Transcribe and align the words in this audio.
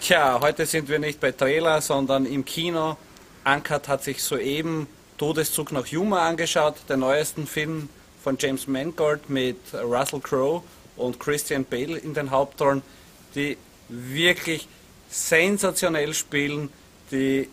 Tja, 0.00 0.40
heute 0.40 0.64
sind 0.64 0.88
wir 0.88 0.98
nicht 0.98 1.20
bei 1.20 1.30
Trailer, 1.30 1.82
sondern 1.82 2.24
im 2.24 2.42
Kino. 2.42 2.96
Uncut 3.44 3.86
hat 3.88 4.02
sich 4.02 4.22
soeben 4.22 4.86
Todeszug 5.18 5.72
nach 5.72 5.86
Yuma 5.86 6.26
angeschaut, 6.26 6.76
den 6.88 7.00
neuesten 7.00 7.46
Film 7.46 7.90
von 8.24 8.38
James 8.38 8.66
Mangold 8.66 9.28
mit 9.28 9.58
Russell 9.74 10.20
Crowe 10.20 10.62
und 10.96 11.20
Christian 11.20 11.66
Bale 11.66 11.98
in 11.98 12.14
den 12.14 12.30
Hauptrollen, 12.30 12.80
die 13.34 13.58
wirklich 13.88 14.66
sensationell 15.10 16.14
spielen, 16.14 16.70
die 17.10 17.50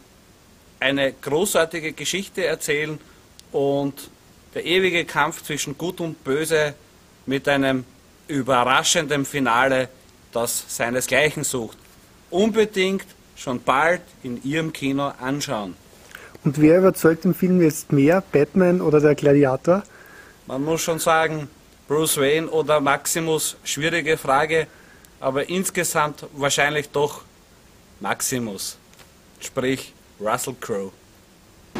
eine 0.79 1.12
großartige 1.12 1.91
Geschichte 1.91 2.45
erzählen 2.45 2.98
und 3.51 4.09
der 4.55 4.63
ewige 4.65 5.03
Kampf 5.03 5.43
zwischen 5.43 5.77
Gut 5.77 5.99
und 5.99 6.23
Böse 6.23 6.75
mit 7.25 7.48
einem 7.49 7.84
überraschenden 8.27 9.26
Finale, 9.26 9.90
das 10.32 10.66
seinesgleichen 10.68 11.44
sucht. 11.44 11.77
Unbedingt 12.30 13.05
schon 13.36 13.62
bald 13.62 14.02
in 14.23 14.44
Ihrem 14.44 14.73
Kino 14.73 15.12
anschauen. 15.20 15.76
Und 16.44 16.59
wer 16.59 16.80
überzeugt 16.80 17.26
im 17.26 17.34
Film 17.34 17.62
jetzt 17.62 17.91
mehr, 17.91 18.22
Batman 18.32 18.82
oder 18.82 18.99
der 18.99 19.16
Gladiator? 19.16 19.84
Man 20.48 20.63
muss 20.63 20.82
schon 20.82 20.99
sagen, 20.99 21.48
Bruce 21.88 22.18
Wayne 22.18 22.49
oder 22.49 22.82
Maximus, 22.82 23.55
schwierige 23.63 24.18
Frage, 24.18 24.68
aber 25.20 25.48
insgesamt 25.48 26.26
wahrscheinlich 26.34 26.90
doch 26.90 27.24
Maximus, 27.99 28.77
sprich 29.40 29.93
Russell 30.20 30.55
Crowe. 30.60 30.91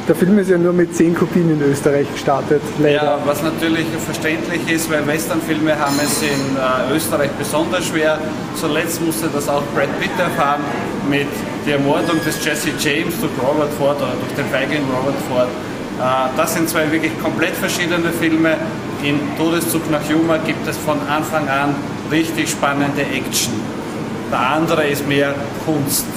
Der 0.06 0.16
Film 0.16 0.38
ist 0.38 0.50
ja 0.50 0.58
nur 0.58 0.74
mit 0.74 0.94
10 0.94 1.16
Kopien 1.16 1.50
in 1.50 1.62
Österreich 1.62 2.12
gestartet, 2.12 2.62
leider. 2.78 2.94
Ja, 2.94 3.20
was 3.24 3.42
natürlich 3.42 3.86
verständlich 4.06 4.70
ist, 4.70 4.92
weil 4.92 5.08
Westernfilme 5.08 5.80
haben 5.80 5.96
es 6.04 6.22
in 6.22 6.30
äh, 6.30 6.94
Österreich 6.94 7.32
besonders 7.40 7.86
schwer. 7.86 8.18
Zuletzt 8.60 9.02
musste 9.02 9.30
das 9.34 9.48
auch 9.48 9.64
Brad 9.74 9.88
Pitt 10.02 10.12
erfahren 10.20 10.60
mit 11.10 11.28
der 11.66 11.76
Ermordung 11.76 12.22
des 12.26 12.44
Jesse 12.44 12.72
James 12.78 13.14
durch 13.22 13.32
Robert 13.42 13.72
Ford 13.80 13.96
oder 13.96 14.12
durch 14.20 14.34
den 14.36 14.46
Feigling 14.52 14.84
Robert 14.94 15.16
Ford. 15.30 15.48
Äh, 15.48 16.36
das 16.36 16.54
sind 16.54 16.68
zwei 16.68 16.92
wirklich 16.92 17.18
komplett 17.22 17.56
verschiedene 17.56 18.12
Filme. 18.12 18.58
In 19.04 19.22
Todeszug 19.38 19.90
nach 19.90 20.04
Humor 20.10 20.40
gibt 20.46 20.68
es 20.68 20.76
von 20.80 20.98
Anfang 21.08 21.48
an 21.48 21.76
richtig 22.12 22.50
spannende 22.50 23.04
Action. 23.04 23.54
Der 24.30 24.40
andere 24.40 24.86
ist 24.86 25.08
mehr 25.08 25.34
Kunst. 25.66 26.08